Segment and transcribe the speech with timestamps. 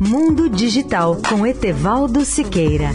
[0.00, 2.90] Mundo Digital com Etevaldo Siqueira.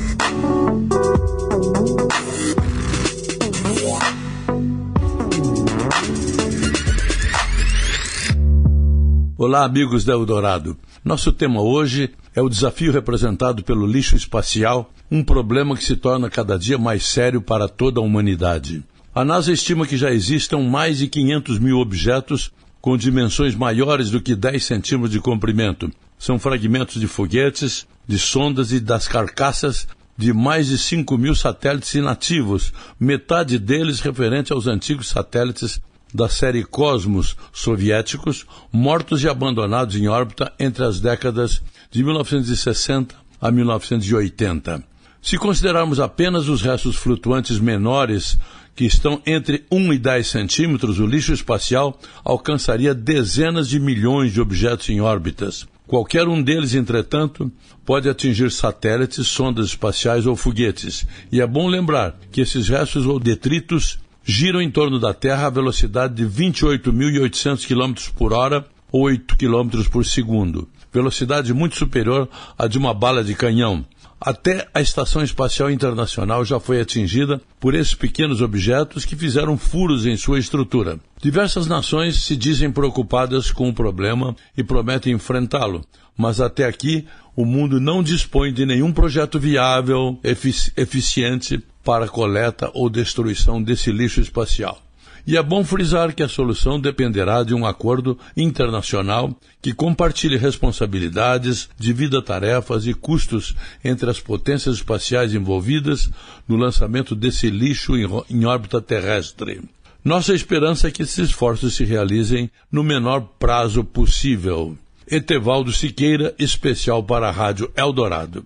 [9.37, 10.77] Olá, amigos da Eldorado.
[11.03, 16.29] Nosso tema hoje é o desafio representado pelo lixo espacial, um problema que se torna
[16.29, 18.83] cada dia mais sério para toda a humanidade.
[19.15, 22.51] A NASA estima que já existam mais de 500 mil objetos
[22.81, 25.91] com dimensões maiores do que 10 centímetros de comprimento.
[26.17, 31.93] São fragmentos de foguetes, de sondas e das carcaças de mais de 5 mil satélites
[31.95, 35.81] inativos, metade deles referente aos antigos satélites
[36.13, 43.51] da série Cosmos soviéticos, mortos e abandonados em órbita entre as décadas de 1960 a
[43.51, 44.90] 1980.
[45.21, 48.39] Se considerarmos apenas os restos flutuantes menores,
[48.75, 54.41] que estão entre 1 e 10 centímetros, o lixo espacial alcançaria dezenas de milhões de
[54.41, 55.67] objetos em órbitas.
[55.85, 57.51] Qualquer um deles, entretanto,
[57.85, 61.05] pode atingir satélites, sondas espaciais ou foguetes.
[61.31, 65.51] E é bom lembrar que esses restos ou detritos giram em torno da Terra a
[65.51, 72.67] velocidade de 28.800 km por hora ou 8 km por segundo, velocidade muito superior à
[72.67, 73.85] de uma bala de canhão.
[74.19, 80.05] Até a Estação Espacial Internacional já foi atingida por esses pequenos objetos que fizeram furos
[80.05, 80.99] em sua estrutura.
[81.19, 85.83] Diversas nações se dizem preocupadas com o problema e prometem enfrentá-lo,
[86.15, 92.69] mas até aqui o mundo não dispõe de nenhum projeto viável, efici eficiente para coleta
[92.75, 94.79] ou destruição desse lixo espacial.
[95.25, 101.69] E é bom frisar que a solução dependerá de um acordo internacional que compartilhe responsabilidades,
[101.77, 106.09] divida tarefas e custos entre as potências espaciais envolvidas
[106.47, 107.93] no lançamento desse lixo
[108.29, 109.61] em órbita terrestre.
[110.03, 114.75] Nossa esperança é que esses esforços se realizem no menor prazo possível.
[115.07, 118.43] Etevaldo Siqueira, especial para a Rádio Eldorado.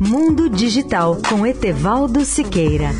[0.00, 2.90] Mundo Digital com Etevaldo Siqueira.